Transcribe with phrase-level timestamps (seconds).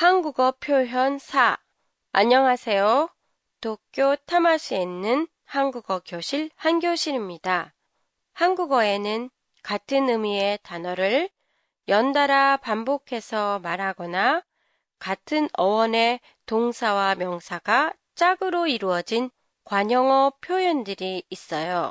[0.00, 1.58] 한국어 표현 4.
[2.12, 3.08] 안녕하세요.
[3.60, 7.74] 도쿄 타마시에 있는 한국어 교실 한교실입니다.
[8.32, 9.28] 한국어에는
[9.64, 11.28] 같은 의미의 단어를
[11.88, 14.44] 연달아 반복해서 말하거나
[15.00, 19.30] 같은 어원의 동사와 명사가 짝으로 이루어진
[19.64, 21.90] 관용어 표현들이 있어요.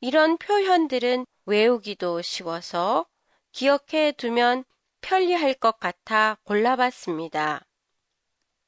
[0.00, 3.04] 이런 표현들은 외우기도 쉬워서
[3.52, 4.64] 기억해 두면
[5.06, 7.64] 편리할 것 같아 골라봤습니다.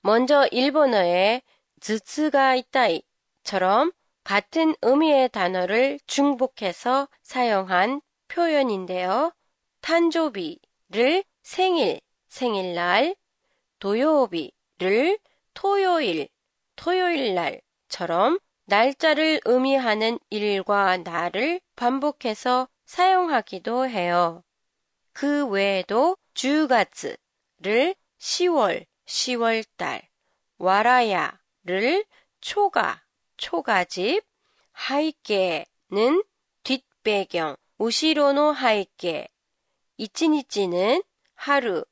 [0.03, 1.43] 먼저 일본어에
[1.81, 3.91] 즈츠가 있다이처럼
[4.23, 9.33] 같은 의미의 단어를 중복해서 사용한 표현인데요.
[9.81, 13.17] 탄조비를 생일, 생일날,
[13.81, 15.19] 도요비를
[15.55, 16.29] 토요일,
[16.77, 24.45] 토요일날처럼 날짜를 의미하는 일과 날을 반복해서 사용하기도 해요.
[25.21, 30.03] 그 외에도 주가츠를 10월, 10월달,
[30.59, 32.05] 와라야를
[32.41, 33.03] 초가,
[33.37, 34.23] 초가집,
[34.71, 36.23] 하이케는
[36.63, 39.27] 뒷배경, 우시로노 하이케,
[39.97, 41.03] 이치니치는
[41.35, 41.85] 하루,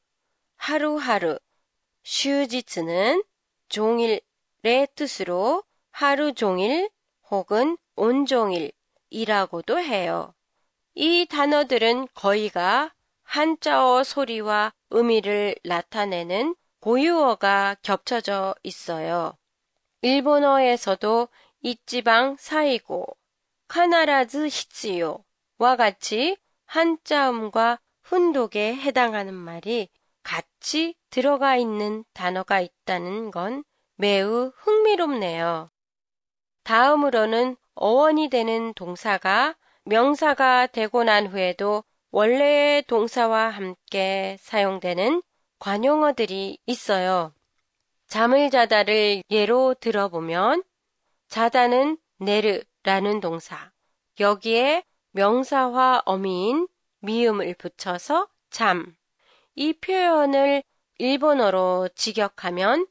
[0.54, 1.36] 하루하루,
[2.04, 3.24] 슈지츠는
[3.68, 6.88] 종일의 뜻으로 하루 종일
[7.28, 10.32] 혹은 온종일이라고도 해요.
[10.94, 12.92] 이 단어들은 거의가
[13.26, 19.36] 한자어 소리와 의미를 나타내는 고유어가 겹쳐져 있어요.
[20.00, 21.28] 일본어에서도
[21.60, 23.06] 이지방 사이고,
[23.68, 29.88] 카나라즈 히츠요와 같이 한자음과 훈독에 해당하는 말이
[30.22, 33.64] 같이 들어가 있는 단어가 있다는 건
[33.96, 35.70] 매우 흥미롭네요.
[36.62, 41.84] 다음으로는 어원이 되는 동사가 명사가 되고 난 후에도
[42.16, 45.22] 원래의 동사와 함께 사용되는
[45.58, 47.34] 관용어들이 있어요.
[48.08, 50.62] 잠을 자다를 예로 들어보면
[51.28, 53.70] 자다는 내르라는 동사.
[54.18, 56.68] 여기에 명사와 어미인
[57.00, 58.96] 미음을 붙여서 잠.
[59.54, 60.62] 이 표현을
[60.96, 62.86] 일본어로 직역하면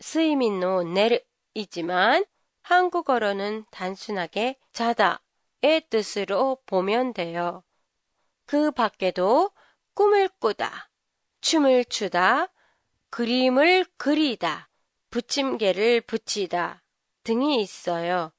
[0.00, 2.24] 스이민노 내르이지만
[2.62, 7.62] 한국어로는 단순하게 자다의 뜻으로 보면 돼요.
[8.46, 9.50] 그 밖에도
[9.94, 10.88] 꿈을 꾸다,
[11.40, 12.52] 춤을 추다,
[13.10, 14.68] 그림을 그리다,
[15.10, 16.84] 붙임개를 붙이다
[17.24, 18.30] 등이 있어요.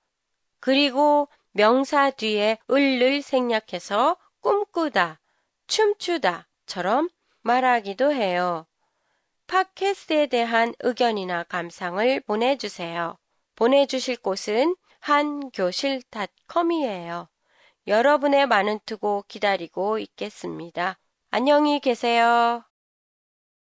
[0.60, 5.20] 그리고 명사 뒤에 을을 생략해서 꿈꾸다,
[5.68, 7.10] 춤추다처럼
[7.42, 8.66] 말하기도 해요.
[9.48, 13.18] 팟캐스트에 대한 의견이나 감상을 보내주세요.
[13.56, 17.28] 보내주실 곳은 한교실닷컴이에요.
[17.88, 21.00] 여러분의 많은 투고 기다리고 있겠습니다.
[21.32, 22.64] 안녕히 계세요.